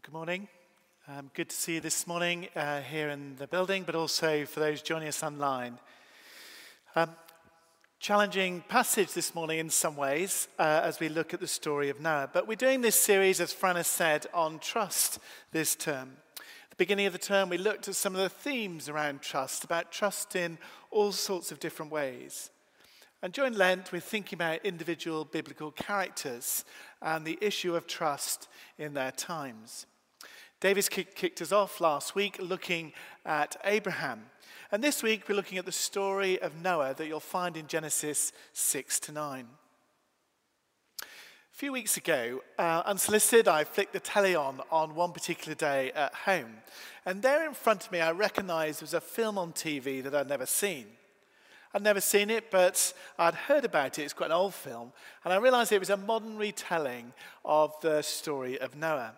Well, 0.00 0.06
good 0.06 0.14
morning. 0.14 0.48
Um, 1.08 1.30
good 1.34 1.50
to 1.50 1.56
see 1.56 1.74
you 1.74 1.80
this 1.80 2.06
morning 2.06 2.48
uh, 2.56 2.80
here 2.80 3.10
in 3.10 3.36
the 3.36 3.46
building, 3.46 3.82
but 3.82 3.94
also 3.94 4.46
for 4.46 4.58
those 4.58 4.80
joining 4.80 5.08
us 5.08 5.22
online. 5.22 5.78
Um, 6.96 7.10
challenging 7.98 8.64
passage 8.66 9.12
this 9.12 9.34
morning 9.34 9.58
in 9.58 9.68
some 9.68 9.96
ways 9.96 10.48
uh, 10.58 10.80
as 10.84 11.00
we 11.00 11.10
look 11.10 11.34
at 11.34 11.40
the 11.40 11.46
story 11.46 11.90
of 11.90 12.00
Noah. 12.00 12.30
But 12.32 12.48
we're 12.48 12.54
doing 12.54 12.80
this 12.80 12.98
series, 12.98 13.42
as 13.42 13.52
Fran 13.52 13.76
has 13.76 13.88
said, 13.88 14.26
on 14.32 14.58
trust 14.58 15.18
this 15.52 15.74
term. 15.74 16.12
At 16.38 16.70
the 16.70 16.76
beginning 16.76 17.04
of 17.04 17.12
the 17.12 17.18
term, 17.18 17.50
we 17.50 17.58
looked 17.58 17.86
at 17.86 17.94
some 17.94 18.14
of 18.14 18.22
the 18.22 18.30
themes 18.30 18.88
around 18.88 19.20
trust, 19.20 19.64
about 19.64 19.92
trust 19.92 20.34
in 20.34 20.56
all 20.90 21.12
sorts 21.12 21.52
of 21.52 21.60
different 21.60 21.92
ways. 21.92 22.48
And 23.22 23.34
during 23.34 23.52
Lent, 23.52 23.92
we're 23.92 24.00
thinking 24.00 24.38
about 24.38 24.64
individual 24.64 25.26
biblical 25.26 25.72
characters 25.72 26.64
and 27.02 27.26
the 27.26 27.36
issue 27.42 27.76
of 27.76 27.86
trust 27.86 28.48
in 28.78 28.94
their 28.94 29.12
times. 29.12 29.84
Davis 30.60 30.90
kicked 30.90 31.40
us 31.40 31.52
off 31.52 31.80
last 31.80 32.14
week 32.14 32.36
looking 32.38 32.92
at 33.24 33.56
Abraham. 33.64 34.26
And 34.70 34.84
this 34.84 35.02
week, 35.02 35.26
we're 35.26 35.34
looking 35.34 35.56
at 35.56 35.64
the 35.64 35.72
story 35.72 36.38
of 36.38 36.60
Noah 36.62 36.94
that 36.94 37.06
you'll 37.06 37.18
find 37.18 37.56
in 37.56 37.66
Genesis 37.66 38.30
6 38.52 39.00
to 39.00 39.12
9. 39.12 39.46
A 41.02 41.06
few 41.50 41.72
weeks 41.72 41.96
ago, 41.96 42.42
uh, 42.58 42.82
unsolicited, 42.84 43.48
I 43.48 43.64
flicked 43.64 43.94
the 43.94 44.00
telly 44.00 44.34
on 44.34 44.60
on 44.70 44.94
one 44.94 45.12
particular 45.12 45.54
day 45.54 45.92
at 45.92 46.12
home. 46.12 46.58
And 47.06 47.22
there 47.22 47.46
in 47.46 47.54
front 47.54 47.86
of 47.86 47.92
me, 47.92 48.00
I 48.02 48.12
recognized 48.12 48.80
there 48.80 48.84
was 48.84 48.94
a 48.94 49.00
film 49.00 49.38
on 49.38 49.52
TV 49.52 50.02
that 50.02 50.14
I'd 50.14 50.28
never 50.28 50.46
seen. 50.46 50.88
I'd 51.72 51.82
never 51.82 52.02
seen 52.02 52.28
it, 52.28 52.50
but 52.50 52.92
I'd 53.18 53.34
heard 53.34 53.64
about 53.64 53.98
it. 53.98 54.02
It's 54.02 54.12
quite 54.12 54.26
an 54.26 54.36
old 54.36 54.52
film. 54.52 54.92
And 55.24 55.32
I 55.32 55.38
realized 55.38 55.72
it 55.72 55.78
was 55.78 55.88
a 55.88 55.96
modern 55.96 56.36
retelling 56.36 57.14
of 57.46 57.74
the 57.80 58.02
story 58.02 58.60
of 58.60 58.76
Noah. 58.76 59.14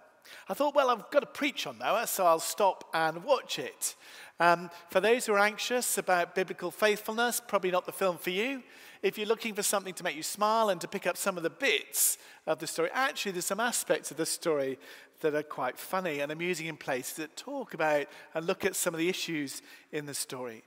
I 0.49 0.55
thought, 0.55 0.75
well, 0.75 0.91
I've 0.91 1.11
got 1.11 1.21
to 1.21 1.27
preach 1.27 1.67
on 1.67 1.79
Noah, 1.79 2.07
so 2.07 2.27
I'll 2.27 2.41
stop 2.41 2.89
and 2.93 3.25
watch 3.25 3.59
it. 3.59 3.97
Um, 4.41 4.71
for 4.91 5.01
those 5.01 5.27
who 5.27 5.35
are 5.35 5.39
anxious 5.39 5.99
about 5.99 6.35
biblical 6.35 6.71
faithfulness, 6.71 7.41
probably 7.47 7.71
not 7.71 7.87
the 7.87 7.93
film 7.93 8.19
for 8.19 8.31
you. 8.31 8.63
If 9.03 9.19
you're 9.19 9.27
looking 9.27 9.55
for 9.55 9.63
something 9.63 9.95
to 9.95 10.05
make 10.05 10.17
you 10.17 10.23
smile 10.23 10.69
and 10.69 10.81
to 10.81 10.89
pick 10.89 11.07
up 11.07 11.17
some 11.17 11.37
of 11.37 11.43
the 11.43 11.51
bits 11.51 12.19
of 12.47 12.59
the 12.59 12.67
story, 12.67 12.91
actually, 12.93 13.33
there's 13.33 13.47
some 13.47 13.61
aspects 13.61 14.11
of 14.11 14.17
the 14.17 14.27
story 14.27 14.79
that 15.21 15.35
are 15.35 15.43
quite 15.43 15.79
funny 15.79 16.21
and 16.21 16.33
amusing 16.33 16.67
in 16.67 16.77
places 16.77 17.17
that 17.17 17.37
talk 17.37 17.75
about 17.75 18.07
and 18.35 18.47
look 18.47 18.65
at 18.65 18.77
some 18.77 18.95
of 18.95 18.99
the 18.99 19.09
issues 19.09 19.63
in 19.93 20.07
the 20.07 20.15
story. 20.15 20.63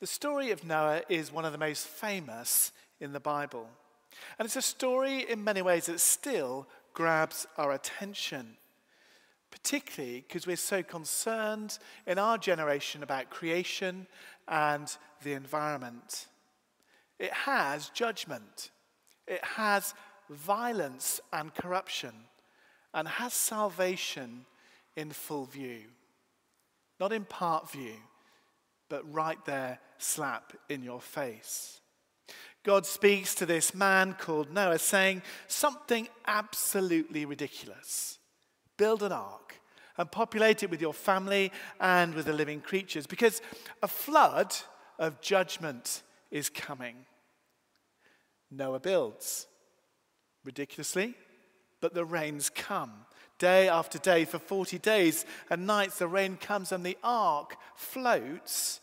The 0.00 0.06
story 0.06 0.50
of 0.50 0.64
Noah 0.64 1.02
is 1.08 1.32
one 1.32 1.44
of 1.44 1.52
the 1.52 1.58
most 1.58 1.86
famous 1.86 2.72
in 3.00 3.12
the 3.12 3.20
Bible. 3.20 3.68
And 4.38 4.46
it's 4.46 4.56
a 4.56 4.62
story 4.62 5.28
in 5.28 5.42
many 5.42 5.62
ways 5.62 5.86
that 5.86 6.00
still 6.00 6.66
grabs 6.96 7.46
our 7.58 7.72
attention, 7.72 8.56
particularly 9.50 10.24
because 10.26 10.46
we're 10.46 10.56
so 10.56 10.82
concerned 10.82 11.78
in 12.06 12.18
our 12.18 12.38
generation 12.38 13.02
about 13.02 13.28
creation 13.28 14.06
and 14.48 14.96
the 15.22 15.34
environment. 15.34 16.26
It 17.18 17.32
has 17.32 17.90
judgment, 17.90 18.70
it 19.28 19.44
has 19.44 19.94
violence 20.30 21.20
and 21.32 21.54
corruption, 21.54 22.14
and 22.94 23.06
has 23.06 23.34
salvation 23.34 24.46
in 24.96 25.10
full 25.10 25.44
view, 25.44 25.82
not 26.98 27.12
in 27.12 27.26
part 27.26 27.70
view 27.70 27.96
but 28.88 29.12
right 29.12 29.42
there, 29.44 29.78
slap 29.98 30.52
in 30.68 30.82
your 30.82 31.00
face. 31.00 31.80
God 32.66 32.84
speaks 32.84 33.32
to 33.36 33.46
this 33.46 33.76
man 33.76 34.16
called 34.18 34.52
Noah, 34.52 34.80
saying 34.80 35.22
something 35.46 36.08
absolutely 36.26 37.24
ridiculous 37.24 38.18
build 38.76 39.04
an 39.04 39.12
ark 39.12 39.60
and 39.96 40.10
populate 40.10 40.64
it 40.64 40.68
with 40.68 40.80
your 40.82 40.92
family 40.92 41.52
and 41.80 42.12
with 42.12 42.26
the 42.26 42.32
living 42.32 42.60
creatures, 42.60 43.06
because 43.06 43.40
a 43.84 43.88
flood 43.88 44.52
of 44.98 45.20
judgment 45.20 46.02
is 46.32 46.50
coming. 46.50 46.96
Noah 48.50 48.80
builds. 48.80 49.46
Ridiculously, 50.44 51.14
but 51.80 51.94
the 51.94 52.04
rains 52.04 52.50
come. 52.50 52.92
Day 53.38 53.68
after 53.68 53.98
day, 53.98 54.24
for 54.24 54.40
40 54.40 54.78
days 54.78 55.24
and 55.50 55.68
nights, 55.68 55.98
the 55.98 56.08
rain 56.08 56.36
comes 56.36 56.72
and 56.72 56.84
the 56.84 56.98
ark 57.04 57.56
floats 57.76 58.80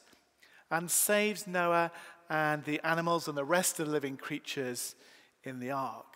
and 0.71 0.89
saves 0.89 1.45
Noah 1.45 1.91
and 2.29 2.63
the 2.63 2.79
animals 2.85 3.27
and 3.27 3.37
the 3.37 3.45
rest 3.45 3.79
of 3.79 3.87
the 3.87 3.91
living 3.91 4.17
creatures 4.17 4.95
in 5.43 5.59
the 5.59 5.71
ark. 5.71 6.15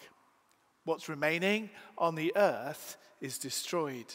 What's 0.86 1.10
remaining 1.10 1.70
on 1.98 2.16
the 2.16 2.32
earth 2.36 2.98
is 3.20 3.38
destroyed. 3.38 4.14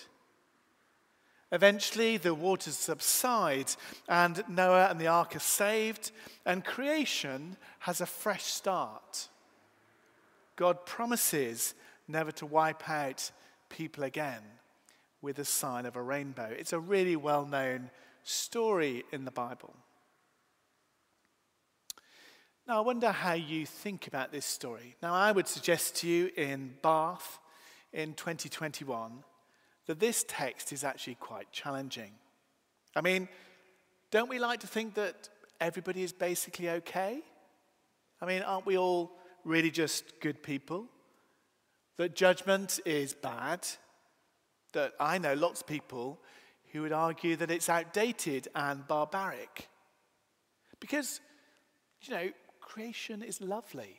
Eventually, 1.51 2.17
the 2.17 2.33
waters 2.33 2.79
subside, 2.79 3.71
and 4.09 4.43
Noah 4.49 4.89
and 4.89 4.99
the 4.99 5.09
ark 5.09 5.37
are 5.37 5.41
saved, 5.41 6.11
and 6.47 6.65
creation 6.65 7.59
has 7.81 8.01
a 8.01 8.07
fresh 8.07 8.45
start. 8.45 9.29
God 10.57 10.87
promises 10.87 11.75
never 12.09 12.33
to 12.33 12.47
wipe 12.47 12.89
out 12.89 13.31
people 13.69 14.05
again 14.05 14.43
with 15.21 15.39
a 15.39 15.45
sign 15.45 15.85
of 15.85 15.97
a 15.97 16.03
rainbow. 16.03 16.49
It's 16.59 16.73
a 16.73 16.81
really 16.81 17.17
well 17.17 17.45
known 17.45 17.91
story 18.25 19.05
in 19.13 19.25
the 19.25 19.31
Bible. 19.31 19.75
Now, 22.67 22.79
I 22.79 22.81
wonder 22.81 23.11
how 23.11 23.33
you 23.33 23.67
think 23.67 24.07
about 24.07 24.33
this 24.33 24.47
story. 24.47 24.97
Now, 25.03 25.15
I 25.15 25.33
would 25.33 25.49
suggest 25.49 25.97
to 25.97 26.09
you 26.09 26.31
in 26.37 26.75
Bath 26.83 27.39
in 27.93 28.15
2021 28.15 29.25
that 29.87 29.99
this 29.99 30.25
text 30.29 30.73
is 30.73 30.85
actually 30.85 31.17
quite 31.17 31.51
challenging. 31.51 32.13
I 32.95 33.01
mean, 33.01 33.29
don't 34.11 34.29
we 34.29 34.39
like 34.39 34.61
to 34.61 34.67
think 34.67 34.95
that 34.95 35.29
everybody 35.61 36.03
is 36.03 36.13
basically 36.13 36.71
okay? 36.71 37.21
I 38.21 38.27
mean, 38.27 38.43
aren't 38.43 38.67
we 38.67 38.79
all 38.79 39.13
really 39.45 39.71
just 39.71 40.21
good 40.21 40.43
people? 40.43 40.87
that 41.97 42.17
judgment 42.17 42.81
is 42.85 43.15
bad, 43.15 43.67
that 44.73 44.93
I 44.99 45.19
know 45.19 45.35
lots 45.35 45.61
of 45.61 45.67
people 45.67 46.19
who 46.73 46.83
would 46.83 46.93
argue 46.93 47.37
that 47.37 47.51
it's 47.51 47.69
outdated 47.69 48.49
and 48.55 48.87
barbaric. 48.89 49.69
Because, 50.81 51.21
you 52.03 52.15
know, 52.15 52.31
creation 52.73 53.23
is 53.23 53.43
lovely. 53.43 53.99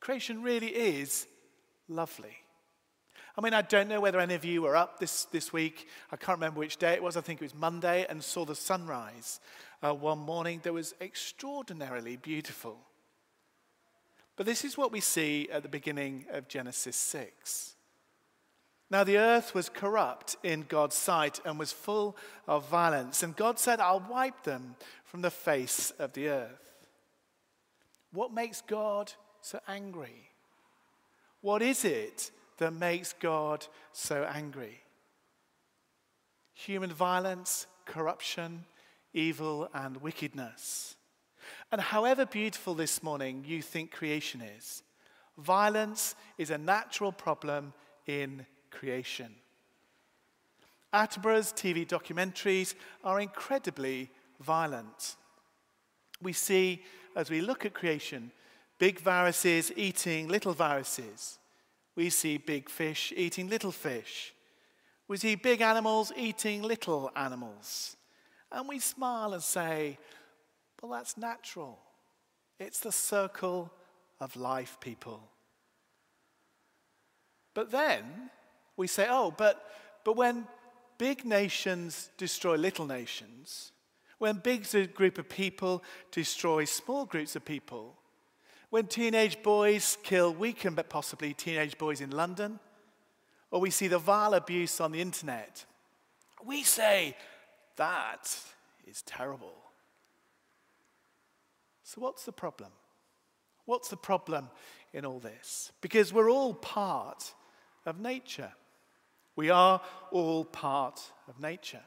Creation 0.00 0.42
really 0.42 0.66
is 0.66 1.26
lovely. 1.88 2.36
I 3.38 3.40
mean, 3.40 3.54
I 3.54 3.62
don't 3.62 3.88
know 3.88 4.02
whether 4.02 4.20
any 4.20 4.34
of 4.34 4.44
you 4.44 4.60
were 4.60 4.76
up 4.76 5.00
this, 5.00 5.24
this 5.32 5.50
week. 5.50 5.88
I 6.12 6.16
can't 6.16 6.36
remember 6.36 6.58
which 6.58 6.76
day 6.76 6.92
it 6.92 7.02
was. 7.02 7.16
I 7.16 7.22
think 7.22 7.40
it 7.40 7.44
was 7.44 7.54
Monday, 7.54 8.04
and 8.10 8.22
saw 8.22 8.44
the 8.44 8.54
sunrise 8.54 9.40
uh, 9.82 9.94
one 9.94 10.18
morning 10.18 10.60
that 10.64 10.74
was 10.74 10.94
extraordinarily 11.00 12.16
beautiful. 12.16 12.76
But 14.36 14.44
this 14.44 14.62
is 14.62 14.76
what 14.76 14.92
we 14.92 15.00
see 15.00 15.48
at 15.50 15.62
the 15.62 15.70
beginning 15.70 16.26
of 16.30 16.48
Genesis 16.48 16.96
6. 16.96 17.76
Now, 18.90 19.04
the 19.04 19.16
earth 19.16 19.54
was 19.54 19.70
corrupt 19.70 20.36
in 20.42 20.66
God's 20.68 20.96
sight 20.96 21.40
and 21.46 21.58
was 21.58 21.72
full 21.72 22.14
of 22.46 22.68
violence. 22.68 23.22
And 23.22 23.34
God 23.34 23.58
said, 23.58 23.80
I'll 23.80 24.04
wipe 24.06 24.42
them 24.42 24.76
from 25.06 25.22
the 25.22 25.30
face 25.30 25.92
of 25.98 26.12
the 26.12 26.28
earth. 26.28 26.65
What 28.16 28.32
makes 28.32 28.62
God 28.62 29.12
so 29.42 29.60
angry? 29.68 30.30
What 31.42 31.60
is 31.60 31.84
it 31.84 32.30
that 32.56 32.72
makes 32.72 33.12
God 33.12 33.66
so 33.92 34.24
angry? 34.24 34.80
Human 36.54 36.90
violence, 36.90 37.66
corruption, 37.84 38.64
evil, 39.12 39.68
and 39.74 39.98
wickedness. 39.98 40.96
And 41.70 41.78
however 41.78 42.24
beautiful 42.24 42.72
this 42.72 43.02
morning 43.02 43.44
you 43.46 43.60
think 43.60 43.90
creation 43.90 44.40
is, 44.40 44.82
violence 45.36 46.14
is 46.38 46.48
a 46.48 46.56
natural 46.56 47.12
problem 47.12 47.74
in 48.06 48.46
creation. 48.70 49.34
Attenborough's 50.94 51.52
TV 51.52 51.86
documentaries 51.86 52.74
are 53.04 53.20
incredibly 53.20 54.08
violent. 54.40 55.16
We 56.22 56.32
see, 56.32 56.82
as 57.16 57.30
we 57.30 57.40
look 57.40 57.64
at 57.64 57.72
creation, 57.72 58.30
big 58.78 59.00
viruses 59.00 59.72
eating 59.74 60.28
little 60.28 60.52
viruses. 60.52 61.38
We 61.96 62.10
see 62.10 62.36
big 62.36 62.68
fish 62.68 63.12
eating 63.16 63.48
little 63.48 63.72
fish. 63.72 64.34
We 65.08 65.16
see 65.16 65.34
big 65.34 65.62
animals 65.62 66.12
eating 66.14 66.62
little 66.62 67.10
animals. 67.16 67.96
And 68.52 68.68
we 68.68 68.78
smile 68.78 69.32
and 69.32 69.42
say, 69.42 69.98
well, 70.80 70.92
that's 70.92 71.16
natural. 71.16 71.78
It's 72.60 72.80
the 72.80 72.92
circle 72.92 73.72
of 74.20 74.36
life, 74.36 74.76
people. 74.80 75.22
But 77.54 77.70
then 77.70 78.30
we 78.76 78.86
say, 78.86 79.06
oh, 79.08 79.32
but, 79.36 79.64
but 80.04 80.16
when 80.16 80.46
big 80.98 81.24
nations 81.24 82.10
destroy 82.18 82.56
little 82.56 82.86
nations, 82.86 83.72
when 84.18 84.36
big 84.36 84.66
group 84.94 85.18
of 85.18 85.28
people 85.28 85.82
destroy 86.10 86.64
small 86.64 87.04
groups 87.04 87.36
of 87.36 87.44
people, 87.44 87.96
when 88.70 88.86
teenage 88.86 89.42
boys 89.42 89.98
kill 90.02 90.32
weaker 90.32 90.70
but 90.70 90.88
possibly 90.88 91.34
teenage 91.34 91.78
boys 91.78 92.00
in 92.00 92.10
London, 92.10 92.58
or 93.50 93.60
we 93.60 93.70
see 93.70 93.88
the 93.88 93.98
vile 93.98 94.34
abuse 94.34 94.80
on 94.80 94.92
the 94.92 95.00
internet, 95.00 95.64
we 96.44 96.62
say, 96.62 97.16
that 97.76 98.38
is 98.86 99.02
terrible. 99.02 99.54
So, 101.82 102.00
what's 102.00 102.24
the 102.24 102.32
problem? 102.32 102.70
What's 103.64 103.88
the 103.88 103.96
problem 103.96 104.48
in 104.92 105.04
all 105.04 105.18
this? 105.18 105.72
Because 105.80 106.12
we're 106.12 106.30
all 106.30 106.54
part 106.54 107.32
of 107.84 108.00
nature. 108.00 108.52
We 109.36 109.50
are 109.50 109.80
all 110.10 110.44
part 110.44 111.00
of 111.28 111.38
nature. 111.40 111.82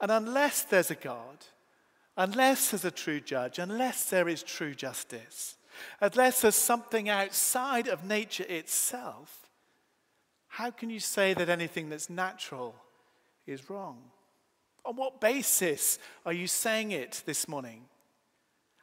And 0.00 0.10
unless 0.10 0.62
there's 0.62 0.90
a 0.90 0.94
God, 0.94 1.44
unless 2.16 2.70
there's 2.70 2.84
a 2.84 2.90
true 2.90 3.20
judge, 3.20 3.58
unless 3.58 4.04
there 4.04 4.28
is 4.28 4.42
true 4.42 4.74
justice, 4.74 5.56
unless 6.00 6.40
there's 6.40 6.54
something 6.54 7.08
outside 7.08 7.88
of 7.88 8.04
nature 8.04 8.46
itself, 8.48 9.48
how 10.48 10.70
can 10.70 10.90
you 10.90 11.00
say 11.00 11.32
that 11.34 11.48
anything 11.48 11.88
that's 11.88 12.10
natural 12.10 12.74
is 13.46 13.70
wrong? 13.70 13.98
On 14.84 14.96
what 14.96 15.20
basis 15.20 15.98
are 16.26 16.32
you 16.32 16.46
saying 16.46 16.90
it 16.90 17.22
this 17.26 17.46
morning? 17.46 17.84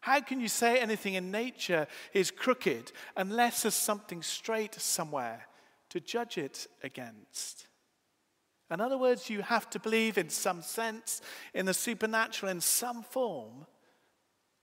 How 0.01 0.21
can 0.21 0.39
you 0.39 0.47
say 0.47 0.79
anything 0.79 1.15
in 1.15 1.31
nature 1.31 1.87
is 2.13 2.31
crooked 2.31 2.91
unless 3.17 3.63
there's 3.63 3.73
something 3.73 4.21
straight 4.21 4.75
somewhere 4.75 5.47
to 5.89 5.99
judge 5.99 6.37
it 6.37 6.67
against? 6.83 7.66
In 8.69 8.81
other 8.81 8.97
words, 8.97 9.29
you 9.29 9.41
have 9.41 9.69
to 9.69 9.79
believe 9.79 10.17
in 10.17 10.29
some 10.29 10.61
sense 10.61 11.21
in 11.53 11.65
the 11.65 11.73
supernatural 11.73 12.51
in 12.51 12.59
some 12.59 13.01
form 13.01 13.65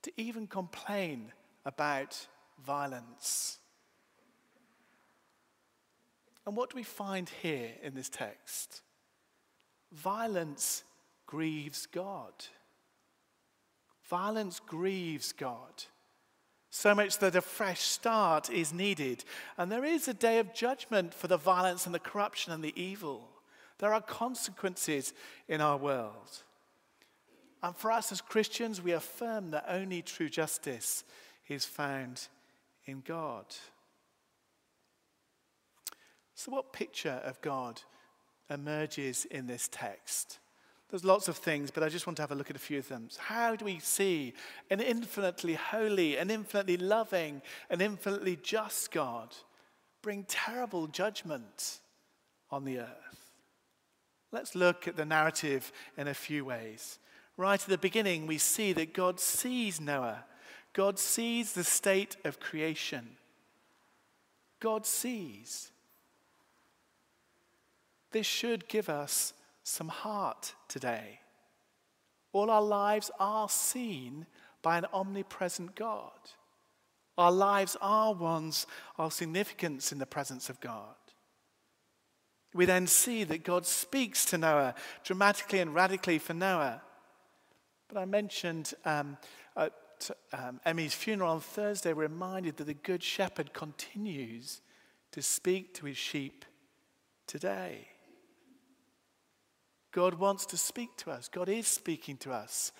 to 0.02 0.12
even 0.16 0.46
complain 0.46 1.32
about 1.64 2.26
violence. 2.64 3.58
And 6.46 6.56
what 6.56 6.70
do 6.70 6.76
we 6.76 6.82
find 6.82 7.30
here 7.40 7.70
in 7.82 7.94
this 7.94 8.10
text? 8.10 8.82
Violence 9.92 10.84
grieves 11.26 11.86
God. 11.86 12.32
Violence 14.10 14.60
grieves 14.60 15.32
God. 15.32 15.84
So 16.68 16.94
much 16.94 17.18
that 17.18 17.36
a 17.36 17.40
fresh 17.40 17.80
start 17.80 18.50
is 18.50 18.74
needed. 18.74 19.24
And 19.56 19.72
there 19.72 19.84
is 19.84 20.08
a 20.08 20.14
day 20.14 20.38
of 20.40 20.52
judgment 20.52 21.14
for 21.14 21.28
the 21.28 21.36
violence 21.38 21.86
and 21.86 21.94
the 21.94 22.00
corruption 22.00 22.52
and 22.52 22.62
the 22.62 22.78
evil. 22.78 23.30
There 23.78 23.92
are 23.92 24.00
consequences 24.00 25.12
in 25.48 25.60
our 25.60 25.76
world. 25.76 26.42
And 27.62 27.74
for 27.74 27.90
us 27.90 28.12
as 28.12 28.20
Christians, 28.20 28.82
we 28.82 28.92
affirm 28.92 29.50
that 29.52 29.64
only 29.68 30.02
true 30.02 30.28
justice 30.28 31.04
is 31.48 31.64
found 31.64 32.28
in 32.84 33.02
God. 33.06 33.46
So, 36.34 36.52
what 36.52 36.72
picture 36.72 37.20
of 37.24 37.40
God 37.40 37.80
emerges 38.50 39.24
in 39.24 39.46
this 39.46 39.68
text? 39.68 40.40
There's 40.90 41.04
lots 41.04 41.28
of 41.28 41.36
things, 41.36 41.70
but 41.70 41.82
I 41.82 41.88
just 41.88 42.06
want 42.06 42.16
to 42.18 42.22
have 42.22 42.32
a 42.32 42.34
look 42.34 42.50
at 42.50 42.56
a 42.56 42.60
few 42.60 42.78
of 42.78 42.88
them. 42.88 43.08
How 43.18 43.56
do 43.56 43.64
we 43.64 43.78
see 43.78 44.34
an 44.70 44.80
infinitely 44.80 45.54
holy, 45.54 46.18
an 46.18 46.30
infinitely 46.30 46.76
loving, 46.76 47.42
an 47.70 47.80
infinitely 47.80 48.38
just 48.42 48.92
God 48.92 49.34
bring 50.02 50.24
terrible 50.24 50.86
judgment 50.86 51.80
on 52.50 52.64
the 52.64 52.80
earth? 52.80 53.23
Let's 54.34 54.56
look 54.56 54.88
at 54.88 54.96
the 54.96 55.04
narrative 55.04 55.70
in 55.96 56.08
a 56.08 56.12
few 56.12 56.44
ways. 56.44 56.98
Right 57.36 57.60
at 57.60 57.68
the 57.68 57.78
beginning, 57.78 58.26
we 58.26 58.38
see 58.38 58.72
that 58.72 58.92
God 58.92 59.20
sees 59.20 59.80
Noah, 59.80 60.24
God 60.72 60.98
sees 60.98 61.52
the 61.52 61.62
state 61.62 62.16
of 62.24 62.40
creation. 62.40 63.10
God 64.58 64.86
sees. 64.86 65.70
This 68.10 68.26
should 68.26 68.66
give 68.66 68.88
us 68.88 69.34
some 69.62 69.88
heart 69.88 70.54
today. 70.66 71.20
All 72.32 72.50
our 72.50 72.62
lives 72.62 73.12
are 73.20 73.48
seen 73.48 74.26
by 74.62 74.78
an 74.78 74.86
omnipresent 74.92 75.76
God. 75.76 76.10
Our 77.16 77.30
lives 77.30 77.76
are 77.80 78.12
ones 78.12 78.66
of 78.98 79.12
significance 79.12 79.92
in 79.92 79.98
the 79.98 80.06
presence 80.06 80.50
of 80.50 80.60
God. 80.60 80.96
We 82.54 82.64
then 82.64 82.86
see 82.86 83.24
that 83.24 83.42
God 83.42 83.66
speaks 83.66 84.24
to 84.26 84.38
Noah 84.38 84.74
dramatically 85.02 85.58
and 85.58 85.74
radically 85.74 86.18
for 86.18 86.32
Noah. 86.32 86.80
But 87.88 87.98
I 87.98 88.04
mentioned 88.04 88.72
um, 88.84 89.18
at 89.56 89.72
um, 90.32 90.60
Emmy's 90.64 90.94
funeral 90.94 91.32
on 91.32 91.40
Thursday, 91.40 91.92
we're 91.92 92.02
reminded 92.02 92.56
that 92.56 92.64
the 92.64 92.74
Good 92.74 93.02
Shepherd 93.02 93.52
continues 93.52 94.60
to 95.12 95.20
speak 95.20 95.74
to 95.74 95.86
his 95.86 95.96
sheep 95.96 96.44
today. 97.26 97.88
God 99.92 100.14
wants 100.14 100.46
to 100.46 100.56
speak 100.56 100.96
to 100.98 101.10
us. 101.10 101.28
God 101.28 101.48
is 101.48 101.66
speaking 101.66 102.16
to 102.18 102.32
us. 102.32 102.72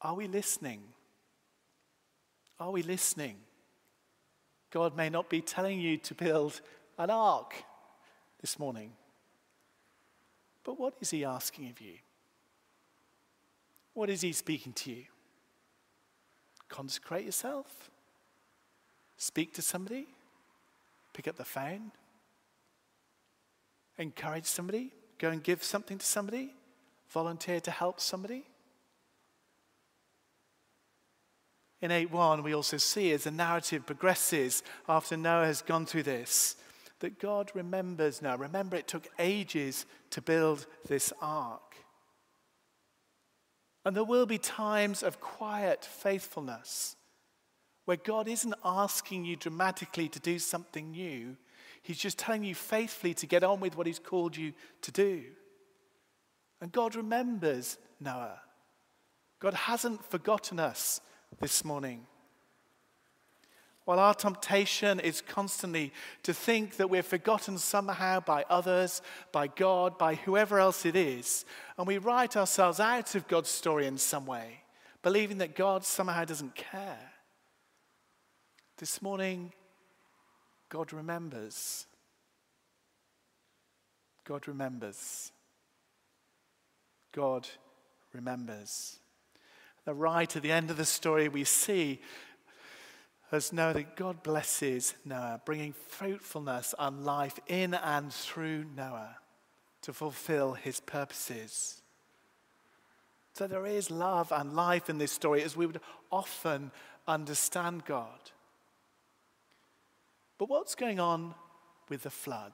Are 0.00 0.14
we 0.14 0.28
listening? 0.28 0.82
Are 2.60 2.70
we 2.70 2.82
listening? 2.82 3.36
God 4.70 4.96
may 4.96 5.08
not 5.08 5.30
be 5.30 5.40
telling 5.40 5.80
you 5.80 5.96
to 5.98 6.14
build 6.14 6.60
an 6.98 7.10
ark 7.10 7.54
this 8.44 8.58
morning, 8.58 8.92
but 10.64 10.78
what 10.78 10.92
is 11.00 11.08
He 11.08 11.24
asking 11.24 11.70
of 11.70 11.80
you? 11.80 11.94
What 13.94 14.10
is 14.10 14.20
He 14.20 14.34
speaking 14.34 14.74
to 14.74 14.90
you? 14.90 15.04
Consecrate 16.68 17.24
yourself? 17.24 17.88
Speak 19.16 19.54
to 19.54 19.62
somebody? 19.62 20.08
Pick 21.14 21.26
up 21.26 21.36
the 21.36 21.44
phone? 21.46 21.90
Encourage 23.96 24.44
somebody? 24.44 24.92
Go 25.18 25.30
and 25.30 25.42
give 25.42 25.64
something 25.64 25.96
to 25.96 26.04
somebody? 26.04 26.52
Volunteer 27.08 27.60
to 27.60 27.70
help 27.70 27.98
somebody? 27.98 28.44
In 31.80 31.90
8 31.90 32.10
1, 32.10 32.42
we 32.42 32.54
also 32.54 32.76
see 32.76 33.10
as 33.12 33.24
the 33.24 33.30
narrative 33.30 33.86
progresses 33.86 34.62
after 34.86 35.16
Noah 35.16 35.46
has 35.46 35.62
gone 35.62 35.86
through 35.86 36.02
this 36.02 36.56
that 37.00 37.18
God 37.18 37.50
remembers 37.54 38.22
now. 38.22 38.36
Remember, 38.36 38.76
it 38.76 38.88
took 38.88 39.08
ages 39.18 39.86
to 40.10 40.22
build 40.22 40.66
this 40.86 41.12
ark. 41.20 41.76
And 43.84 43.94
there 43.94 44.04
will 44.04 44.26
be 44.26 44.38
times 44.38 45.02
of 45.02 45.20
quiet 45.20 45.84
faithfulness 45.84 46.96
where 47.84 47.98
God 47.98 48.28
isn't 48.28 48.54
asking 48.64 49.24
you 49.24 49.36
dramatically 49.36 50.08
to 50.08 50.20
do 50.20 50.38
something 50.38 50.92
new, 50.92 51.36
He's 51.82 51.98
just 51.98 52.18
telling 52.18 52.44
you 52.44 52.54
faithfully 52.54 53.12
to 53.14 53.26
get 53.26 53.44
on 53.44 53.60
with 53.60 53.76
what 53.76 53.86
He's 53.86 53.98
called 53.98 54.36
you 54.36 54.54
to 54.80 54.90
do. 54.90 55.22
And 56.62 56.72
God 56.72 56.96
remembers 56.96 57.76
Noah. 58.00 58.40
God 59.38 59.52
hasn't 59.52 60.02
forgotten 60.10 60.58
us 60.58 61.02
this 61.40 61.62
morning. 61.62 62.06
While 63.84 63.98
our 63.98 64.14
temptation 64.14 64.98
is 64.98 65.20
constantly 65.20 65.92
to 66.22 66.32
think 66.32 66.76
that 66.76 66.88
we're 66.88 67.02
forgotten 67.02 67.58
somehow 67.58 68.20
by 68.20 68.44
others, 68.48 69.02
by 69.30 69.46
God, 69.46 69.98
by 69.98 70.14
whoever 70.14 70.58
else 70.58 70.86
it 70.86 70.96
is, 70.96 71.44
and 71.76 71.86
we 71.86 71.98
write 71.98 72.36
ourselves 72.36 72.80
out 72.80 73.14
of 73.14 73.28
God's 73.28 73.50
story 73.50 73.86
in 73.86 73.98
some 73.98 74.24
way, 74.24 74.62
believing 75.02 75.38
that 75.38 75.54
God 75.54 75.84
somehow 75.84 76.24
doesn't 76.24 76.54
care. 76.54 77.10
This 78.78 79.02
morning, 79.02 79.52
God 80.70 80.92
remembers. 80.92 81.86
God 84.24 84.48
remembers. 84.48 85.30
God 87.12 87.46
remembers. 88.14 88.98
The 89.84 89.92
right 89.92 90.34
at 90.34 90.42
the 90.42 90.52
end 90.52 90.70
of 90.70 90.78
the 90.78 90.86
story, 90.86 91.28
we 91.28 91.44
see 91.44 92.00
us 93.34 93.52
know 93.52 93.72
that 93.72 93.96
God 93.96 94.22
blesses 94.22 94.94
Noah, 95.04 95.40
bringing 95.44 95.72
fruitfulness 95.72 96.74
and 96.78 97.04
life 97.04 97.38
in 97.46 97.74
and 97.74 98.12
through 98.12 98.64
Noah 98.76 99.18
to 99.82 99.92
fulfill 99.92 100.54
his 100.54 100.80
purposes. 100.80 101.82
So 103.34 103.46
there 103.46 103.66
is 103.66 103.90
love 103.90 104.32
and 104.32 104.54
life 104.54 104.88
in 104.88 104.98
this 104.98 105.12
story 105.12 105.42
as 105.42 105.56
we 105.56 105.66
would 105.66 105.80
often 106.10 106.70
understand 107.06 107.84
God. 107.84 108.30
But 110.38 110.48
what's 110.48 110.74
going 110.74 111.00
on 111.00 111.34
with 111.88 112.04
the 112.04 112.10
flood? 112.10 112.52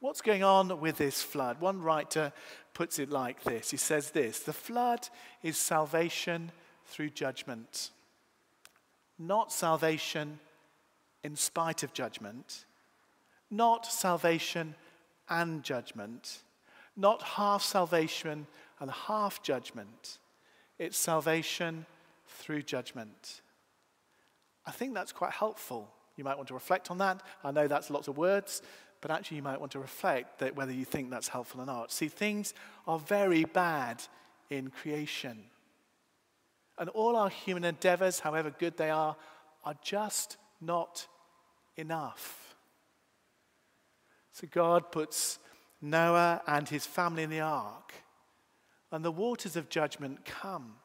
What's 0.00 0.22
going 0.22 0.42
on 0.42 0.80
with 0.80 0.96
this 0.96 1.22
flood? 1.22 1.60
One 1.60 1.82
writer 1.82 2.32
puts 2.72 2.98
it 2.98 3.10
like 3.10 3.42
this 3.42 3.70
He 3.70 3.76
says 3.76 4.10
this 4.10 4.40
The 4.40 4.52
flood 4.52 5.08
is 5.42 5.56
salvation 5.56 6.52
through 6.86 7.10
judgment, 7.10 7.90
not 9.20 9.52
salvation 9.52 10.40
in 11.22 11.36
spite 11.36 11.82
of 11.82 11.92
judgment, 11.92 12.64
not 13.50 13.84
salvation 13.84 14.74
and 15.28 15.62
judgment, 15.62 16.42
not 16.96 17.22
half 17.22 17.62
salvation 17.62 18.46
and 18.80 18.90
half 18.90 19.42
judgment. 19.42 20.18
It's 20.78 20.96
salvation 20.96 21.84
through 22.26 22.62
judgment. 22.62 23.42
I 24.66 24.70
think 24.70 24.94
that's 24.94 25.12
quite 25.12 25.32
helpful 25.32 25.90
you 26.16 26.24
might 26.24 26.36
want 26.36 26.48
to 26.48 26.54
reflect 26.54 26.90
on 26.90 26.98
that. 26.98 27.22
I 27.44 27.50
know 27.50 27.68
that's 27.68 27.90
lots 27.90 28.08
of 28.08 28.16
words, 28.16 28.62
but 29.00 29.10
actually 29.10 29.38
you 29.38 29.42
might 29.42 29.60
want 29.60 29.72
to 29.72 29.78
reflect 29.78 30.38
that 30.40 30.56
whether 30.56 30.72
you 30.72 30.84
think 30.84 31.10
that's 31.10 31.28
helpful 31.28 31.60
or 31.60 31.66
not. 31.66 31.92
See, 31.92 32.08
things 32.08 32.54
are 32.86 32.98
very 32.98 33.44
bad 33.44 34.02
in 34.50 34.70
creation. 34.70 35.44
And 36.80 36.88
all 36.88 37.14
our 37.14 37.28
human 37.28 37.64
endeavors, 37.64 38.20
however 38.20 38.50
good 38.58 38.76
they 38.78 38.90
are, 38.90 39.14
are 39.64 39.74
just 39.82 40.38
not 40.60 41.06
enough. 41.76 42.56
So 44.32 44.48
God 44.50 44.90
puts 44.90 45.38
Noah 45.82 46.40
and 46.46 46.66
his 46.66 46.86
family 46.86 47.22
in 47.22 47.30
the 47.30 47.40
ark, 47.40 47.92
and 48.90 49.04
the 49.04 49.12
waters 49.12 49.56
of 49.56 49.68
judgment 49.68 50.24
come. 50.24 50.76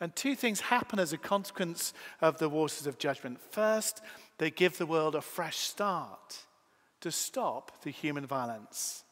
And 0.00 0.16
two 0.16 0.34
things 0.34 0.60
happen 0.60 0.98
as 0.98 1.12
a 1.12 1.18
consequence 1.18 1.92
of 2.22 2.38
the 2.38 2.48
waters 2.48 2.86
of 2.86 2.98
judgment. 2.98 3.40
First, 3.50 4.00
they 4.38 4.50
give 4.50 4.78
the 4.78 4.86
world 4.86 5.14
a 5.14 5.20
fresh 5.20 5.58
start 5.58 6.46
to 7.00 7.10
stop 7.10 7.82
the 7.82 7.90
human 7.90 8.24
violence. 8.24 9.04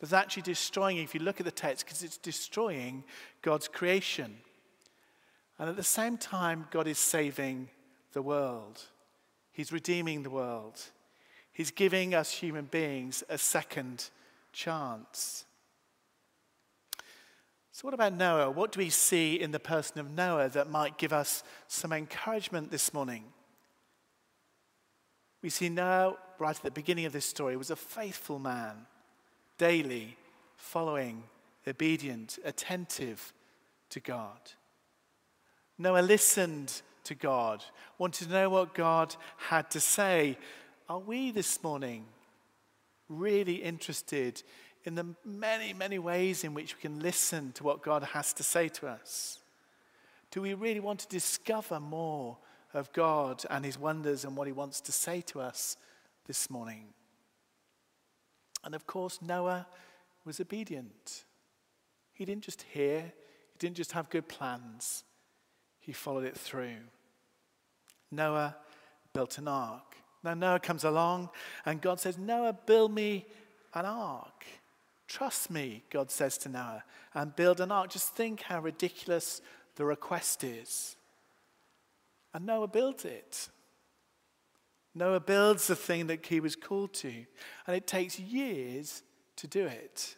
There's 0.00 0.12
actually 0.12 0.42
destroying, 0.42 0.98
if 0.98 1.14
you 1.14 1.20
look 1.20 1.40
at 1.40 1.46
the 1.46 1.50
text, 1.50 1.86
because 1.86 2.02
it's 2.02 2.18
destroying 2.18 3.04
God's 3.42 3.68
creation. 3.68 4.36
And 5.58 5.68
at 5.68 5.76
the 5.76 5.82
same 5.82 6.16
time, 6.16 6.68
God 6.70 6.86
is 6.86 6.98
saving 6.98 7.68
the 8.12 8.22
world. 8.22 8.80
He's 9.52 9.72
redeeming 9.72 10.22
the 10.22 10.30
world. 10.30 10.80
He's 11.52 11.72
giving 11.72 12.14
us 12.14 12.30
human 12.30 12.66
beings 12.66 13.24
a 13.28 13.38
second 13.38 14.10
chance. 14.52 15.44
So, 17.72 17.86
what 17.86 17.94
about 17.94 18.12
Noah? 18.12 18.50
What 18.50 18.72
do 18.72 18.78
we 18.78 18.90
see 18.90 19.40
in 19.40 19.50
the 19.50 19.60
person 19.60 20.00
of 20.00 20.10
Noah 20.10 20.48
that 20.50 20.70
might 20.70 20.98
give 20.98 21.12
us 21.12 21.42
some 21.66 21.92
encouragement 21.92 22.70
this 22.70 22.94
morning? 22.94 23.24
We 25.42 25.50
see 25.50 25.68
Noah, 25.68 26.16
right 26.38 26.56
at 26.56 26.62
the 26.62 26.70
beginning 26.70 27.04
of 27.04 27.12
this 27.12 27.24
story, 27.24 27.56
was 27.56 27.70
a 27.70 27.76
faithful 27.76 28.38
man, 28.38 28.86
daily 29.58 30.16
following, 30.56 31.22
obedient, 31.66 32.38
attentive 32.44 33.32
to 33.90 34.00
God. 34.00 34.40
Noah 35.78 36.00
listened 36.00 36.82
to 37.04 37.14
God, 37.14 37.64
wanted 37.98 38.26
to 38.26 38.32
know 38.32 38.50
what 38.50 38.74
God 38.74 39.14
had 39.36 39.70
to 39.70 39.80
say. 39.80 40.36
Are 40.88 40.98
we 40.98 41.30
this 41.30 41.62
morning 41.62 42.04
really 43.08 43.54
interested 43.54 44.42
in 44.84 44.96
the 44.96 45.06
many, 45.24 45.72
many 45.72 45.98
ways 45.98 46.42
in 46.42 46.52
which 46.52 46.74
we 46.74 46.82
can 46.82 47.00
listen 47.00 47.52
to 47.52 47.62
what 47.62 47.82
God 47.82 48.02
has 48.02 48.32
to 48.34 48.42
say 48.42 48.68
to 48.68 48.88
us? 48.88 49.38
Do 50.30 50.42
we 50.42 50.54
really 50.54 50.80
want 50.80 51.00
to 51.00 51.08
discover 51.08 51.78
more 51.78 52.38
of 52.74 52.92
God 52.92 53.44
and 53.48 53.64
his 53.64 53.78
wonders 53.78 54.24
and 54.24 54.36
what 54.36 54.46
he 54.46 54.52
wants 54.52 54.80
to 54.82 54.92
say 54.92 55.20
to 55.22 55.40
us 55.40 55.76
this 56.26 56.50
morning? 56.50 56.88
And 58.64 58.74
of 58.74 58.86
course, 58.86 59.20
Noah 59.22 59.66
was 60.24 60.40
obedient. 60.40 61.24
He 62.12 62.24
didn't 62.24 62.44
just 62.44 62.62
hear, 62.62 63.00
he 63.00 63.58
didn't 63.58 63.76
just 63.76 63.92
have 63.92 64.10
good 64.10 64.28
plans, 64.28 65.04
he 65.88 65.94
followed 65.94 66.24
it 66.24 66.36
through. 66.36 66.76
Noah 68.10 68.54
built 69.14 69.38
an 69.38 69.48
ark. 69.48 69.96
Now, 70.22 70.34
Noah 70.34 70.60
comes 70.60 70.84
along 70.84 71.30
and 71.64 71.80
God 71.80 71.98
says, 71.98 72.18
Noah, 72.18 72.52
build 72.66 72.94
me 72.94 73.24
an 73.72 73.86
ark. 73.86 74.44
Trust 75.06 75.50
me, 75.50 75.82
God 75.88 76.10
says 76.10 76.36
to 76.38 76.50
Noah, 76.50 76.84
and 77.14 77.34
build 77.34 77.58
an 77.62 77.72
ark. 77.72 77.88
Just 77.88 78.14
think 78.14 78.42
how 78.42 78.60
ridiculous 78.60 79.40
the 79.76 79.86
request 79.86 80.44
is. 80.44 80.96
And 82.34 82.44
Noah 82.44 82.68
builds 82.68 83.06
it. 83.06 83.48
Noah 84.94 85.20
builds 85.20 85.68
the 85.68 85.76
thing 85.76 86.08
that 86.08 86.26
he 86.26 86.38
was 86.38 86.54
called 86.54 86.92
to, 86.94 87.14
and 87.66 87.74
it 87.74 87.86
takes 87.86 88.20
years 88.20 89.02
to 89.36 89.46
do 89.46 89.64
it. 89.64 90.16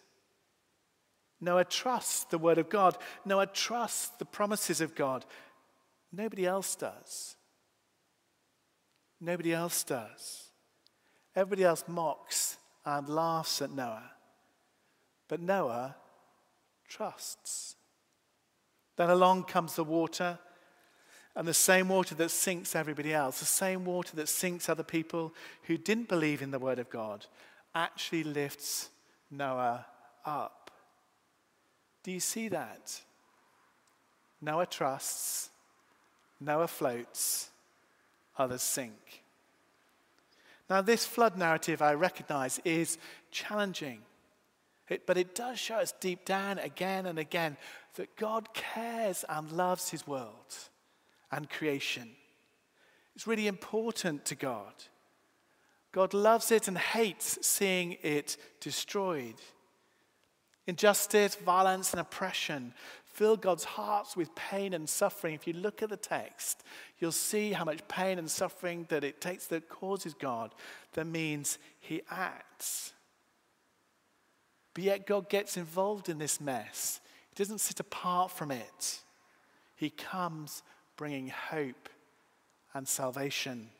Noah 1.40 1.64
trusts 1.64 2.24
the 2.24 2.38
word 2.38 2.58
of 2.58 2.68
God. 2.68 2.98
Noah 3.24 3.46
trusts 3.46 4.08
the 4.18 4.24
promises 4.24 4.80
of 4.80 4.96
God. 4.96 5.24
Nobody 6.12 6.46
else 6.46 6.74
does. 6.74 7.36
Nobody 9.20 9.52
else 9.52 9.84
does. 9.84 10.50
Everybody 11.36 11.64
else 11.64 11.84
mocks 11.86 12.56
and 12.84 13.08
laughs 13.08 13.62
at 13.62 13.70
Noah. 13.70 14.10
But 15.28 15.40
Noah 15.40 15.96
trusts. 16.88 17.76
Then 18.96 19.10
along 19.10 19.44
comes 19.44 19.76
the 19.76 19.84
water, 19.84 20.38
and 21.36 21.46
the 21.46 21.54
same 21.54 21.88
water 21.88 22.14
that 22.16 22.30
sinks 22.30 22.74
everybody 22.74 23.14
else, 23.14 23.38
the 23.38 23.46
same 23.46 23.84
water 23.84 24.16
that 24.16 24.28
sinks 24.28 24.68
other 24.68 24.82
people 24.82 25.32
who 25.62 25.78
didn't 25.78 26.08
believe 26.08 26.42
in 26.42 26.50
the 26.50 26.58
word 26.58 26.78
of 26.78 26.90
God, 26.90 27.26
actually 27.74 28.24
lifts 28.24 28.90
Noah 29.30 29.86
up. 30.24 30.70
Do 32.02 32.10
you 32.10 32.20
see 32.20 32.48
that? 32.48 33.00
Noah 34.40 34.66
trusts, 34.66 35.50
Noah 36.40 36.68
floats, 36.68 37.50
others 38.38 38.62
sink. 38.62 39.22
Now, 40.68 40.80
this 40.82 41.04
flood 41.04 41.36
narrative, 41.36 41.82
I 41.82 41.94
recognize, 41.94 42.60
is 42.64 42.96
challenging. 43.30 44.00
It, 44.88 45.06
but 45.06 45.18
it 45.18 45.34
does 45.34 45.58
show 45.58 45.76
us 45.76 45.92
deep 46.00 46.24
down 46.24 46.58
again 46.58 47.06
and 47.06 47.18
again 47.18 47.56
that 47.94 48.16
God 48.16 48.54
cares 48.54 49.24
and 49.28 49.50
loves 49.52 49.90
his 49.90 50.06
world 50.06 50.54
and 51.30 51.50
creation. 51.50 52.10
It's 53.14 53.26
really 53.26 53.48
important 53.48 54.24
to 54.26 54.34
God. 54.34 54.72
God 55.92 56.14
loves 56.14 56.52
it 56.52 56.68
and 56.68 56.78
hates 56.78 57.38
seeing 57.44 57.96
it 58.02 58.36
destroyed. 58.60 59.34
Injustice, 60.66 61.34
violence, 61.34 61.92
and 61.92 62.00
oppression 62.00 62.74
fill 63.12 63.36
God's 63.36 63.64
hearts 63.64 64.16
with 64.16 64.34
pain 64.34 64.72
and 64.72 64.88
suffering. 64.88 65.34
If 65.34 65.46
you 65.46 65.52
look 65.52 65.82
at 65.82 65.90
the 65.90 65.96
text, 65.96 66.62
you'll 66.98 67.12
see 67.12 67.52
how 67.52 67.64
much 67.64 67.86
pain 67.88 68.18
and 68.18 68.30
suffering 68.30 68.86
that 68.88 69.04
it 69.04 69.20
takes 69.20 69.46
that 69.48 69.68
causes 69.68 70.14
God 70.14 70.54
that 70.94 71.06
means 71.06 71.58
he 71.80 72.02
acts. 72.10 72.92
But 74.74 74.84
yet 74.84 75.06
God 75.06 75.28
gets 75.28 75.56
involved 75.56 76.08
in 76.08 76.18
this 76.18 76.40
mess. 76.40 77.00
He 77.30 77.34
doesn't 77.36 77.58
sit 77.58 77.80
apart 77.80 78.30
from 78.30 78.50
it. 78.50 79.00
He 79.74 79.90
comes 79.90 80.62
bringing 80.96 81.28
hope 81.28 81.88
and 82.74 82.86
salvation. 82.86 83.70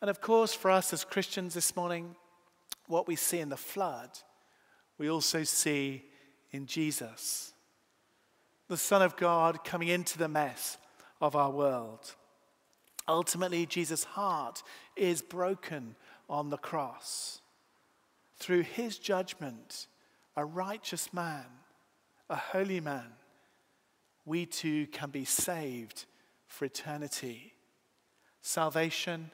And 0.00 0.10
of 0.10 0.20
course, 0.20 0.54
for 0.54 0.70
us 0.70 0.92
as 0.92 1.04
Christians 1.04 1.54
this 1.54 1.76
morning, 1.76 2.16
what 2.88 3.06
we 3.06 3.16
see 3.16 3.38
in 3.38 3.50
the 3.50 3.56
flood, 3.56 4.10
we 4.98 5.08
also 5.08 5.44
see 5.44 6.02
in 6.50 6.66
Jesus 6.66 7.52
the 8.70 8.76
Son 8.76 9.02
of 9.02 9.16
God 9.16 9.64
coming 9.64 9.88
into 9.88 10.16
the 10.16 10.28
mess 10.28 10.78
of 11.20 11.34
our 11.34 11.50
world. 11.50 12.14
Ultimately, 13.08 13.66
Jesus' 13.66 14.04
heart 14.04 14.62
is 14.94 15.22
broken 15.22 15.96
on 16.28 16.50
the 16.50 16.56
cross. 16.56 17.40
Through 18.36 18.62
his 18.62 18.96
judgment, 18.96 19.88
a 20.36 20.44
righteous 20.44 21.12
man, 21.12 21.46
a 22.30 22.36
holy 22.36 22.78
man, 22.78 23.08
we 24.24 24.46
too 24.46 24.86
can 24.86 25.10
be 25.10 25.24
saved 25.24 26.04
for 26.46 26.64
eternity. 26.64 27.54
Salvation 28.40 29.32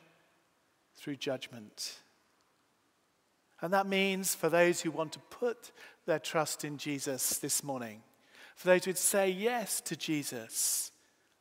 through 0.96 1.16
judgment. 1.16 1.98
And 3.60 3.70
that 3.74 3.86
means 3.86 4.34
for 4.34 4.48
those 4.48 4.80
who 4.80 4.90
want 4.90 5.12
to 5.12 5.18
put 5.18 5.72
their 6.06 6.18
trust 6.18 6.64
in 6.64 6.78
Jesus 6.78 7.38
this 7.38 7.62
morning, 7.62 8.02
for 8.56 8.68
those 8.68 8.86
who 8.86 8.88
would 8.88 8.98
say 8.98 9.28
yes 9.28 9.82
to 9.82 9.94
Jesus, 9.94 10.90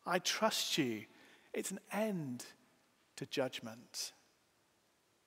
I 0.06 0.20
trust 0.20 0.78
you, 0.78 1.06
it's 1.54 1.72
an 1.72 1.80
end 1.92 2.46
to 3.16 3.26
judgment. 3.26 4.12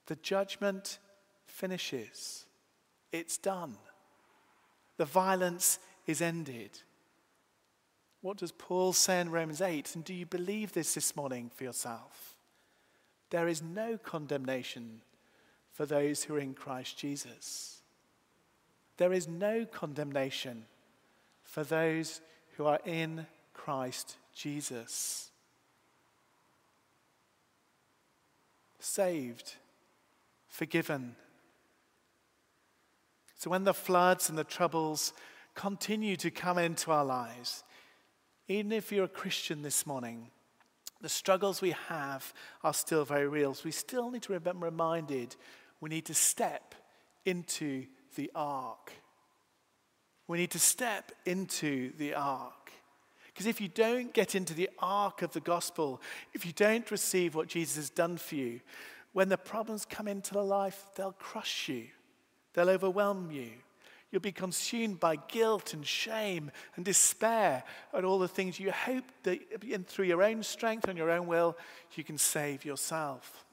The 0.06 0.16
judgment 0.16 0.98
finishes, 1.46 2.44
it's 3.10 3.38
done. 3.38 3.76
The 4.98 5.06
violence 5.06 5.78
is 6.06 6.20
ended. 6.20 6.78
What 8.20 8.36
does 8.36 8.52
Paul 8.52 8.92
say 8.92 9.20
in 9.20 9.30
Romans 9.30 9.62
8? 9.62 9.94
And 9.94 10.04
do 10.04 10.12
you 10.12 10.26
believe 10.26 10.72
this 10.72 10.94
this 10.94 11.16
morning 11.16 11.50
for 11.54 11.64
yourself? 11.64 12.34
There 13.30 13.48
is 13.48 13.62
no 13.62 13.96
condemnation 13.96 15.02
for 15.72 15.86
those 15.86 16.24
who 16.24 16.34
are 16.34 16.40
in 16.40 16.54
Christ 16.54 16.98
Jesus. 16.98 17.80
There 18.96 19.12
is 19.12 19.28
no 19.28 19.64
condemnation 19.64 20.64
for 21.48 21.64
those 21.64 22.20
who 22.56 22.66
are 22.66 22.78
in 22.84 23.26
Christ 23.54 24.18
Jesus. 24.34 25.30
Saved, 28.78 29.54
forgiven. 30.46 31.16
So 33.38 33.48
when 33.48 33.64
the 33.64 33.72
floods 33.72 34.28
and 34.28 34.36
the 34.36 34.44
troubles 34.44 35.14
continue 35.54 36.16
to 36.16 36.30
come 36.30 36.58
into 36.58 36.92
our 36.92 37.04
lives, 37.04 37.64
even 38.46 38.70
if 38.70 38.92
you're 38.92 39.04
a 39.04 39.08
Christian 39.08 39.62
this 39.62 39.86
morning, 39.86 40.30
The 41.00 41.08
struggles 41.08 41.62
we 41.62 41.74
have 41.88 42.32
are 42.64 42.74
still 42.74 43.04
very 43.04 43.28
real. 43.28 43.54
So 43.54 43.62
we 43.64 43.70
still 43.70 44.10
need 44.10 44.22
to 44.22 44.38
be 44.38 44.50
reminded 44.52 45.36
we 45.80 45.90
need 45.90 46.06
to 46.06 46.14
step 46.14 46.74
into 47.24 47.86
the 48.16 48.32
ark. 48.34 48.92
We 50.28 50.38
need 50.38 50.52
to 50.52 50.58
step 50.58 51.10
into 51.26 51.92
the 51.96 52.14
ark. 52.14 52.70
Because 53.26 53.46
if 53.46 53.60
you 53.60 53.68
don't 53.68 54.12
get 54.12 54.34
into 54.34 54.52
the 54.52 54.68
ark 54.78 55.22
of 55.22 55.32
the 55.32 55.40
gospel, 55.40 56.02
if 56.34 56.44
you 56.44 56.52
don't 56.52 56.90
receive 56.90 57.34
what 57.34 57.48
Jesus 57.48 57.76
has 57.76 57.90
done 57.90 58.18
for 58.18 58.34
you, 58.34 58.60
when 59.12 59.28
the 59.28 59.38
problems 59.38 59.84
come 59.84 60.06
into 60.06 60.34
the 60.34 60.44
life, 60.44 60.84
they'll 60.94 61.12
crush 61.12 61.68
you, 61.68 61.86
they'll 62.52 62.68
overwhelm 62.68 63.30
you. 63.30 63.50
You'll 64.10 64.22
be 64.22 64.32
consumed 64.32 65.00
by 65.00 65.16
guilt 65.16 65.74
and 65.74 65.86
shame 65.86 66.50
and 66.76 66.84
despair 66.84 67.62
at 67.92 68.04
all 68.04 68.18
the 68.18 68.26
things 68.26 68.58
you 68.58 68.72
hope 68.72 69.04
that 69.22 69.38
through 69.86 70.06
your 70.06 70.22
own 70.22 70.42
strength 70.42 70.88
and 70.88 70.96
your 70.96 71.10
own 71.10 71.26
will, 71.26 71.56
you 71.94 72.04
can 72.04 72.16
save 72.16 72.64
yourself. 72.64 73.44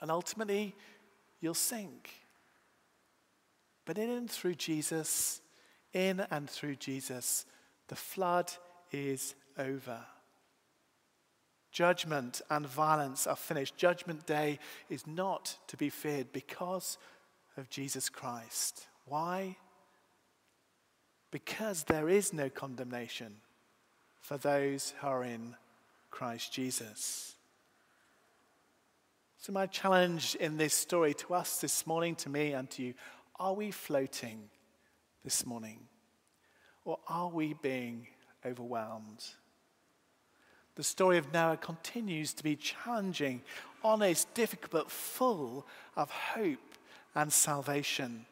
And 0.00 0.10
ultimately, 0.10 0.74
you'll 1.40 1.54
sink. 1.54 2.10
But 3.88 3.96
in 3.96 4.10
and 4.10 4.30
through 4.30 4.56
Jesus, 4.56 5.40
in 5.94 6.20
and 6.30 6.48
through 6.48 6.76
Jesus, 6.76 7.46
the 7.86 7.96
flood 7.96 8.52
is 8.92 9.34
over. 9.56 10.00
Judgment 11.72 12.42
and 12.50 12.66
violence 12.66 13.26
are 13.26 13.34
finished. 13.34 13.78
Judgment 13.78 14.26
day 14.26 14.58
is 14.90 15.06
not 15.06 15.56
to 15.68 15.78
be 15.78 15.88
feared 15.88 16.34
because 16.34 16.98
of 17.56 17.70
Jesus 17.70 18.10
Christ. 18.10 18.88
Why? 19.06 19.56
Because 21.30 21.84
there 21.84 22.10
is 22.10 22.34
no 22.34 22.50
condemnation 22.50 23.36
for 24.20 24.36
those 24.36 24.92
who 25.00 25.06
are 25.06 25.24
in 25.24 25.56
Christ 26.10 26.52
Jesus. 26.52 27.36
So, 29.40 29.52
my 29.52 29.66
challenge 29.66 30.34
in 30.34 30.56
this 30.56 30.74
story 30.74 31.14
to 31.14 31.34
us 31.34 31.60
this 31.60 31.86
morning, 31.86 32.16
to 32.16 32.28
me 32.28 32.52
and 32.54 32.68
to 32.70 32.82
you, 32.82 32.94
are 33.38 33.54
we 33.54 33.70
floating 33.70 34.50
this 35.24 35.46
morning? 35.46 35.80
Or 36.84 36.98
are 37.08 37.28
we 37.28 37.54
being 37.54 38.06
overwhelmed? 38.44 39.24
The 40.74 40.84
story 40.84 41.18
of 41.18 41.32
Noah 41.32 41.56
continues 41.56 42.32
to 42.34 42.44
be 42.44 42.56
challenging, 42.56 43.42
honest, 43.82 44.32
difficult, 44.34 44.70
but 44.70 44.90
full 44.90 45.66
of 45.96 46.10
hope 46.10 46.58
and 47.14 47.32
salvation. 47.32 48.26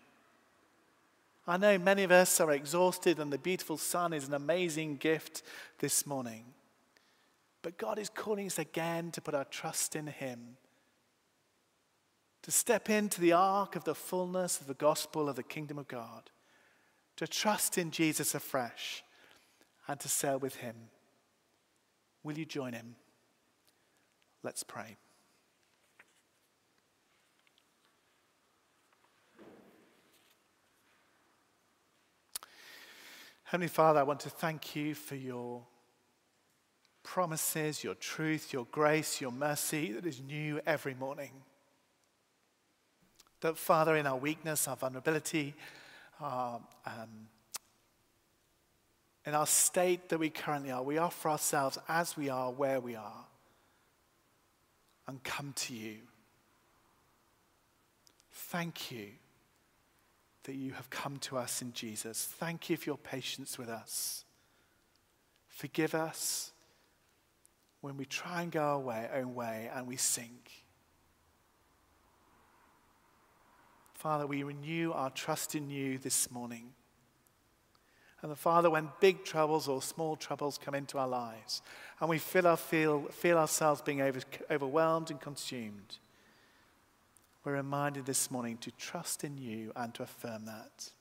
I 1.49 1.57
know 1.57 1.79
many 1.79 2.03
of 2.03 2.11
us 2.11 2.41
are 2.41 2.53
exhausted, 2.53 3.19
and 3.19 3.33
the 3.33 3.39
beautiful 3.39 3.77
sun 3.77 4.13
is 4.13 4.27
an 4.27 4.35
amazing 4.35 4.97
gift 4.97 5.43
this 5.79 6.07
morning. 6.07 6.45
But 7.63 7.79
God 7.79 7.99
is 7.99 8.09
calling 8.09 8.47
us 8.47 8.59
again 8.59 9.11
to 9.13 9.21
put 9.21 9.35
our 9.35 9.45
trust 9.45 9.97
in 9.97 10.07
Him, 10.07 10.57
to 12.47 12.53
step 12.53 12.89
into 12.89 13.21
the 13.21 13.33
ark 13.33 13.75
of 13.75 13.83
the 13.83 13.95
fullness 13.97 14.61
of 14.61 14.69
the 14.69 14.75
gospel 14.75 15.29
of 15.29 15.35
the 15.35 15.43
kingdom 15.43 15.79
of 15.79 15.89
God, 15.89 16.31
to 17.17 17.27
trust 17.27 17.77
in 17.77 17.91
Jesus 17.91 18.37
afresh, 18.37 19.03
and 19.89 19.99
to 19.99 20.09
sail 20.09 20.39
with 20.39 20.55
Him. 20.55 20.77
Will 22.23 22.39
you 22.39 22.45
join 22.45 22.73
Him? 22.73 22.95
Let's 24.45 24.63
pray. 24.63 24.97
Heavenly 33.43 33.67
Father, 33.67 33.99
I 33.99 34.05
want 34.05 34.21
to 34.21 34.31
thank 34.31 34.77
you 34.77 34.95
for 34.95 35.17
your 35.17 35.65
promises, 37.03 37.83
your 37.83 37.97
truth, 37.97 38.53
your 38.53 38.69
grace, 38.71 39.21
your 39.21 39.33
mercy 39.33 39.91
that 39.91 40.07
is 40.07 40.21
new 40.21 40.61
every 40.65 40.95
morning. 40.95 41.33
That, 43.41 43.59
Father, 43.59 43.97
in 43.97 44.07
our 44.07 44.17
weakness, 44.17 44.67
our 44.67 44.77
vulnerability, 44.77 45.55
our, 46.21 46.61
um, 46.87 47.29
in 49.25 49.35
our 49.35 49.47
state 49.47 50.09
that 50.09 50.19
we 50.19 50.31
currently 50.31 50.71
are, 50.71 50.83
we 50.83 50.99
offer 50.99 51.31
ourselves 51.31 51.79
as 51.89 52.17
we 52.17 52.29
are, 52.29 52.51
where 52.51 52.81
we 52.81 52.95
are, 52.95 53.25
and 55.07 55.23
come 55.23 55.53
to 55.57 55.75
you. 55.75 55.97
Thank 58.33 58.91
you 58.91 59.09
that 60.45 60.55
you 60.55 60.73
have 60.73 60.89
come 60.91 61.19
to 61.19 61.37
us 61.37 61.61
in 61.61 61.73
Jesus. 61.73 62.25
Thank 62.25 62.71
you 62.71 62.77
for 62.77 62.91
your 62.91 62.99
patience 62.99 63.59
with 63.59 63.69
us. 63.69 64.25
Forgive 65.49 65.95
us 65.95 66.53
when 67.81 67.97
we 67.97 68.05
try 68.05 68.43
and 68.43 68.53
go 68.53 68.61
our 68.61 68.79
way, 68.79 69.09
own 69.13 69.35
way 69.35 69.71
and 69.75 69.87
we 69.87 69.97
sink. 69.97 70.66
Father, 74.07 74.29
we 74.29 74.45
renew 74.45 74.93
our 74.93 75.11
trust 75.11 75.57
in 75.57 75.69
you 75.69 75.99
this 75.99 76.31
morning. 76.31 76.69
And 78.23 78.31
the 78.31 78.37
Father, 78.37 78.71
when 78.71 78.89
big 79.01 79.25
troubles 79.25 79.67
or 79.67 79.83
small 79.83 80.15
troubles 80.15 80.61
come 80.65 80.77
into 80.77 80.97
our 80.97 81.09
lives 81.09 81.61
and 81.99 82.09
we 82.09 82.19
feel, 82.19 82.47
our, 82.47 82.57
feel, 82.57 83.03
feel 83.07 83.37
ourselves 83.37 83.83
being 83.83 84.01
over, 84.01 84.21
overwhelmed 84.49 85.11
and 85.11 85.21
consumed, 85.21 85.99
we're 87.43 87.55
reminded 87.55 88.07
this 88.07 88.31
morning 88.31 88.59
to 88.59 88.71
trust 88.71 89.25
in 89.25 89.39
you 89.39 89.73
and 89.75 89.93
to 89.95 90.05
affirm 90.05 90.45
that. 90.45 90.93